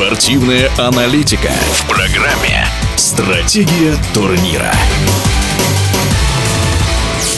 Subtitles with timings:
[0.00, 2.64] Спортивная аналитика в программе
[2.96, 4.72] «Стратегия турнира».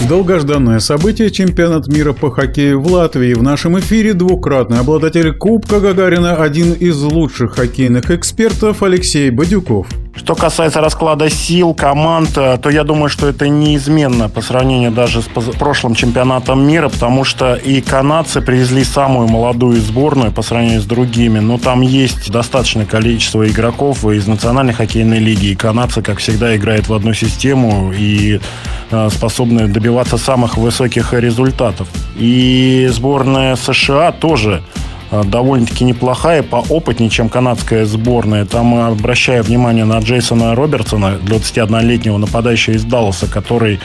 [0.09, 3.35] Долгожданное событие– чемпионат мира по хоккею в Латвии.
[3.35, 9.89] В нашем эфире двукратный обладатель Кубка Гагарина, один из лучших хоккейных экспертов Алексей Бадюков.
[10.15, 15.23] Что касается расклада сил команд, э, то я думаю, что это неизменно по сравнению даже
[15.23, 20.85] с прошлым чемпионатом мира, потому что и канадцы привезли самую молодую сборную по сравнению с
[20.85, 26.55] другими, но там есть достаточное количество игроков из национальной хоккейной лиги, и канадцы, как всегда,
[26.57, 28.39] играют в одну систему и
[28.91, 31.89] э, способны добиваться самых высоких результатов.
[32.17, 34.63] И сборная США тоже
[35.25, 38.47] довольно-таки неплохая, поопытнее, чем канадская сборная.
[38.47, 43.79] Там обращаю внимание на Джейсона Робертсона, 21-летнего нападающего из Далласа, который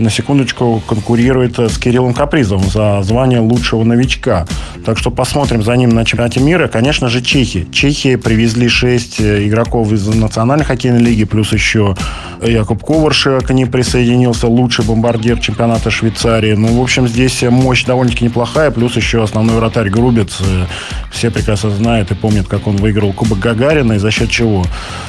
[0.00, 4.46] на секундочку конкурирует с Кириллом Капризовым за звание лучшего новичка.
[4.84, 6.68] Так что посмотрим за ним на чемпионате мира.
[6.68, 7.66] Конечно же, чехи.
[7.70, 11.96] Чехии привезли 6 э, игроков из национальной хоккейной лиги, плюс еще
[12.42, 16.54] Якуб Коваршек к ним присоединился, лучший бомбардир чемпионата Швейцарии.
[16.54, 20.38] Ну, в общем, здесь мощь довольно-таки неплохая, плюс еще основной вратарь Грубец.
[20.40, 20.66] Э,
[21.12, 24.64] все прекрасно знают и помнят, как он выиграл Кубок Гагарина и за счет чего.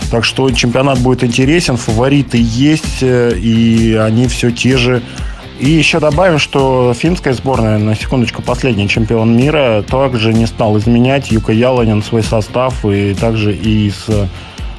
[0.10, 4.81] Так что чемпионат будет интересен, фавориты есть, э, и они все те же
[5.60, 11.32] и еще добавим, что финская сборная, на секундочку, последний чемпион мира, также не стал изменять.
[11.32, 14.08] Юка Яланин свой состав, и также и из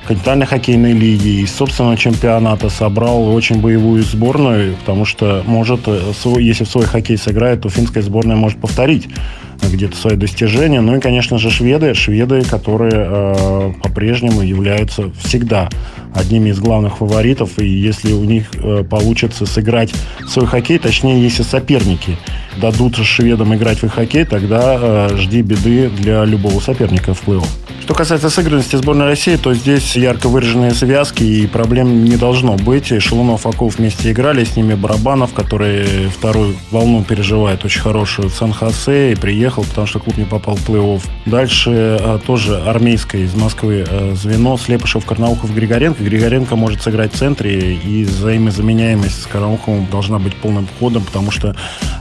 [0.07, 6.65] континентальной хоккейной лиги, из собственного чемпионата собрал очень боевую сборную, потому что может, э, если
[6.65, 9.09] в свой хоккей сыграет, то финская сборная может повторить
[9.63, 10.81] где-то свои достижения.
[10.81, 15.69] Ну и, конечно же, шведы, шведы, которые э, по-прежнему являются всегда
[16.15, 17.59] одними из главных фаворитов.
[17.59, 19.93] И если у них э, получится сыграть
[20.29, 22.17] свой хоккей, точнее, если соперники
[22.61, 27.62] дадут шведам играть в их хоккей, тогда э, жди беды для любого соперника в плей-офф.
[27.83, 32.93] Что касается сыгранности сборной России, то здесь ярко выраженные связки и проблем не должно быть.
[32.93, 38.35] И Шелунов, Аков вместе играли, с ними Барабанов, который вторую волну переживает очень хорошую в
[38.35, 41.03] Сан-Хосе и приехал, потому что клуб не попал в плей-офф.
[41.27, 41.71] Дальше
[42.01, 46.05] а, тоже армейское из Москвы а, звено Слепышев, Карнаухов, Григоренко.
[46.05, 51.57] Григоренко может сыграть в центре, и взаимозаменяемость с Карнауховым должна быть полным ходом, потому что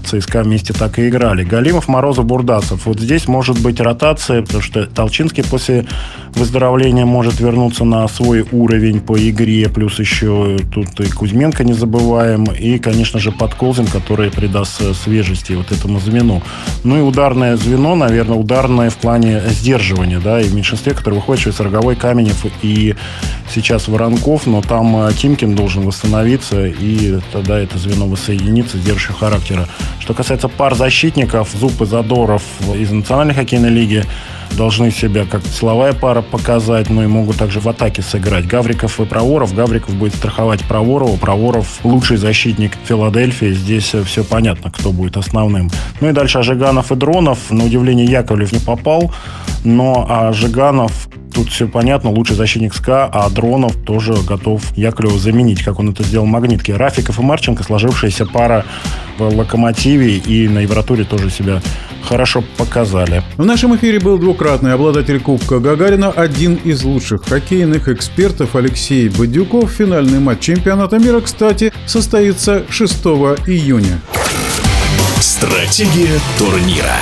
[0.06, 1.44] ЦСКА вместе так и играли.
[1.44, 2.86] Галимов, Морозов, Бурдасов.
[2.86, 5.86] Вот здесь может быть ротация, потому что Толчинский после
[6.36, 12.46] выздоровления может вернуться на свой уровень по игре, плюс еще тут и Кузьменко не забываем,
[12.46, 16.42] и, конечно же, Подколзин, который придаст свежести вот этому звену.
[16.84, 21.44] Ну и ударное звено, наверное, ударное в плане сдерживания, да, и в меньшинстве, который выходит
[21.44, 22.96] через Роговой, Каменев и
[23.52, 29.68] сейчас Воронков, но там э, Тимкин должен восстановиться, и тогда это звено воссоединится, сдерживающего характера.
[30.00, 32.44] Что касается пар защитников, Зуб и Задоров
[32.76, 34.04] из Национальной хоккейной лиги,
[34.58, 38.48] должны себя как силовая пара показать, но и могут также в атаке сыграть.
[38.48, 39.54] Гавриков и Проворов.
[39.54, 41.18] Гавриков будет страховать Проворова.
[41.18, 43.54] Проворов лучший защитник Филадельфии.
[43.54, 45.70] Здесь все понятно, кто будет основным.
[46.00, 47.50] Ну и дальше Ажиганов и Дронов.
[47.50, 49.14] На удивление Яковлев не попал,
[49.64, 51.08] но Ажиганов
[51.42, 56.04] Тут все понятно, лучший защитник СКА, а Дронов тоже готов Яковлева заменить, как он это
[56.04, 56.76] сделал в «Магнитке».
[56.76, 58.64] Рафиков и Марченко, сложившаяся пара
[59.18, 61.60] в «Локомотиве» и на Евротуре тоже себя
[62.04, 63.24] хорошо показали.
[63.38, 69.72] В нашем эфире был двукратный обладатель Кубка Гагарина, один из лучших хоккейных экспертов Алексей Бадюков.
[69.72, 72.94] Финальный матч чемпионата мира, кстати, состоится 6
[73.48, 74.00] июня.
[75.20, 76.98] Стратегия турнира.